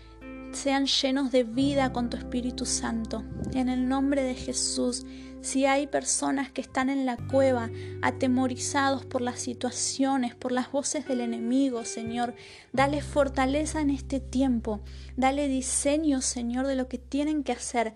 sean 0.51 0.85
llenos 0.85 1.31
de 1.31 1.43
vida 1.43 1.91
con 1.91 2.09
tu 2.09 2.17
Espíritu 2.17 2.65
Santo. 2.65 3.23
En 3.53 3.69
el 3.69 3.87
nombre 3.87 4.23
de 4.23 4.35
Jesús, 4.35 5.05
si 5.41 5.65
hay 5.65 5.87
personas 5.87 6.51
que 6.51 6.61
están 6.61 6.89
en 6.89 7.05
la 7.05 7.15
cueva, 7.15 7.69
atemorizados 8.01 9.05
por 9.05 9.21
las 9.21 9.39
situaciones, 9.39 10.35
por 10.35 10.51
las 10.51 10.71
voces 10.71 11.07
del 11.07 11.21
enemigo, 11.21 11.85
Señor, 11.85 12.33
dale 12.73 13.01
fortaleza 13.01 13.79
en 13.79 13.91
este 13.91 14.19
tiempo, 14.19 14.81
dale 15.15 15.47
diseño, 15.47 16.21
Señor, 16.21 16.67
de 16.67 16.75
lo 16.75 16.87
que 16.87 16.97
tienen 16.97 17.43
que 17.43 17.51
hacer, 17.51 17.93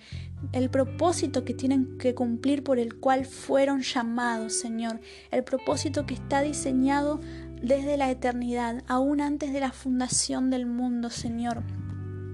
el 0.54 0.70
propósito 0.70 1.44
que 1.44 1.54
tienen 1.54 1.98
que 1.98 2.16
cumplir 2.16 2.64
por 2.64 2.80
el 2.80 3.00
cual 3.00 3.26
fueron 3.26 3.82
llamados, 3.82 4.54
Señor, 4.54 5.02
el 5.32 5.44
propósito 5.44 6.06
que 6.06 6.14
está 6.14 6.42
diseñado 6.42 7.20
desde 7.62 7.98
la 7.98 8.10
eternidad, 8.12 8.84
aún 8.88 9.20
antes 9.20 9.52
de 9.52 9.60
la 9.60 9.72
fundación 9.72 10.50
del 10.50 10.68
mundo, 10.68 11.10
Señor 11.10 11.64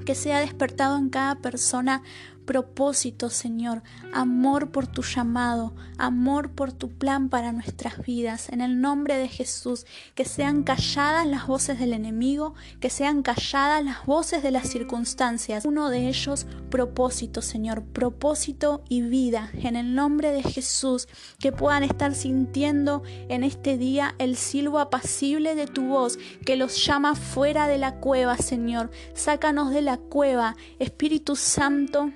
que 0.08 0.16
sea 0.16 0.40
despertado 0.40 0.98
en 0.98 1.10
cada 1.10 1.36
persona 1.42 2.02
propósito, 2.48 3.30
Señor, 3.30 3.84
amor 4.14 4.72
por 4.72 4.88
tu 4.88 5.04
llamado, 5.04 5.76
amor 5.98 6.50
por 6.50 6.72
tu 6.72 6.90
plan 6.90 7.30
para 7.30 7.52
nuestras 7.52 8.02
vidas. 8.04 8.50
En 8.50 8.62
el 8.62 8.80
nombre 8.80 9.18
de 9.18 9.28
Jesús, 9.28 9.86
que 10.16 10.24
sean 10.24 10.64
calladas 10.64 11.28
las 11.28 11.46
voces 11.46 11.78
del 11.78 11.94
enemigo, 11.94 12.56
que 12.80 12.90
sean 12.90 13.22
calladas 13.22 13.84
las 13.84 14.06
voces 14.06 14.42
de 14.42 14.52
las 14.52 14.70
circunstancias. 14.70 15.66
Uno 15.66 15.90
de 15.90 16.08
ellos, 16.08 16.48
propósito, 16.72 17.42
Señor, 17.42 17.84
propósito 17.84 18.82
y 18.88 19.02
vida. 19.02 19.52
En 19.54 19.76
el 19.76 19.94
nombre 19.94 20.32
de 20.32 20.42
Jesús, 20.42 21.10
que 21.40 21.52
puedan 21.52 21.84
estar 21.84 22.16
sintiendo 22.16 23.04
en 23.28 23.44
este 23.44 23.78
día 23.78 24.16
el 24.20 24.38
silbo 24.38 24.80
apacible 24.80 25.54
de 25.54 25.68
tu 25.68 25.88
voz, 25.88 26.18
que 26.46 26.56
los 26.56 26.84
llama 26.86 27.14
fuera 27.14 27.68
de 27.68 27.78
la 27.78 27.96
cueva, 27.96 28.38
Señor. 28.38 28.90
Sácanos 29.14 29.72
de 29.72 29.82
la 29.82 29.98
cueva, 29.98 30.56
Espíritu 30.80 31.36
Santo 31.36 32.10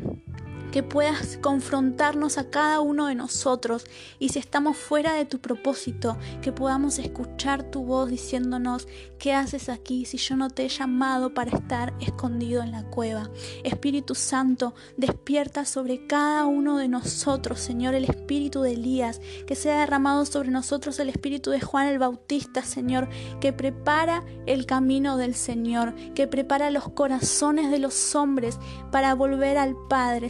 que 0.71 0.84
puedas 0.84 1.38
confrontarnos 1.41 2.38
a 2.38 2.49
cada 2.49 2.79
uno 2.79 3.07
de 3.07 3.15
nosotros 3.15 3.86
y 4.19 4.29
si 4.29 4.39
estamos 4.39 4.77
fuera 4.77 5.13
de 5.13 5.25
tu 5.25 5.39
propósito, 5.39 6.17
que 6.41 6.51
podamos 6.51 6.97
escuchar 6.97 7.63
tu 7.63 7.84
voz 7.84 8.10
diciéndonos, 8.10 8.88
¿qué 9.19 9.34
haces 9.34 9.69
aquí 9.69 10.05
si 10.05 10.17
yo 10.17 10.36
no 10.36 10.49
te 10.49 10.65
he 10.65 10.69
llamado 10.69 11.34
para 11.34 11.55
estar 11.57 11.93
escondido 11.99 12.63
en 12.63 12.71
la 12.71 12.84
cueva? 12.84 13.29
Espíritu 13.63 14.15
Santo, 14.15 14.73
despierta 14.97 15.65
sobre 15.65 16.07
cada 16.07 16.45
uno 16.45 16.77
de 16.77 16.88
nosotros, 16.88 17.60
Señor, 17.60 17.93
el 17.93 18.05
espíritu 18.05 18.62
de 18.62 18.73
Elías, 18.73 19.21
que 19.45 19.55
sea 19.55 19.81
derramado 19.81 20.25
sobre 20.25 20.51
nosotros 20.51 20.99
el 20.99 21.10
espíritu 21.10 21.51
de 21.51 21.60
Juan 21.60 21.88
el 21.88 21.99
Bautista, 21.99 22.63
Señor, 22.63 23.10
que 23.39 23.51
prepara 23.51 24.23
el 24.45 24.65
camino 24.65 25.17
del 25.17 25.36
Señor, 25.36 25.93
que 26.15 26.27
prepara 26.27 26.71
los 26.71 26.89
corazones 26.89 27.71
de 27.71 27.79
los 27.79 28.15
hombres 28.15 28.57
para 28.91 29.13
volver 29.15 29.57
al 29.57 29.75
Padre, 29.89 30.29